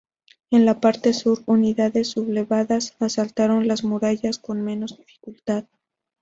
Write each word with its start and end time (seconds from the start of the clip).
En 0.49 0.65
la 0.65 0.79
parte 0.81 1.13
sur 1.13 1.43
unidades 1.45 2.07
sublevadas 2.09 2.95
asaltaron 2.99 3.67
las 3.67 3.83
murallas 3.83 4.39
con 4.39 4.63
menos 4.63 4.97
dificultad. 4.97 5.65